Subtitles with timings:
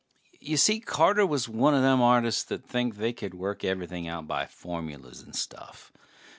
[0.39, 4.47] Y'see, Carter was one a them artists that think they can work everything out by
[4.47, 5.91] formulas and stuff.